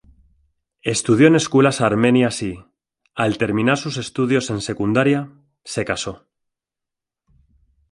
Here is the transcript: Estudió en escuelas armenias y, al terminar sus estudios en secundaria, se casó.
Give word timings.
Estudió 0.81 1.27
en 1.27 1.35
escuelas 1.35 1.79
armenias 1.79 2.41
y, 2.41 2.57
al 3.13 3.37
terminar 3.37 3.77
sus 3.77 3.97
estudios 3.97 4.49
en 4.49 4.59
secundaria, 4.61 5.29
se 5.63 5.85
casó. 5.85 6.25